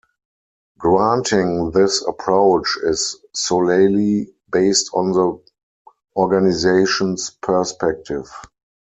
Granting 0.79 1.69
this 1.69 2.01
approach 2.01 2.75
is 2.81 3.17
solely 3.35 4.33
based 4.51 4.89
on 4.95 5.11
the 5.11 5.39
organisation's 6.15 7.29
perspective. 7.29 8.27